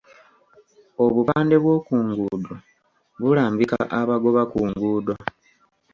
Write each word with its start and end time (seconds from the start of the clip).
Obupande 1.03 1.55
bw'oku 1.63 1.93
nguudo 2.07 2.55
bulambika 3.21 3.77
abagoba 3.99 4.41
ku 4.51 4.59
nguudo. 4.69 5.15